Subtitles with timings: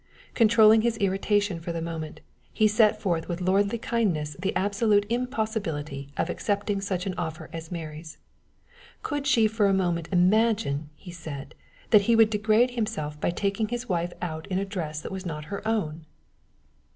[0.33, 6.09] Controlling his irritation for the moment, he set forth with lordly kindness the absolute impossibility
[6.17, 8.17] of accepting such an offer as Mary's.
[9.03, 11.53] Could she for a moment imagine, he said,
[11.91, 15.23] that he would degrade himself by taking his wife out in a dress that was
[15.23, 16.07] not her own?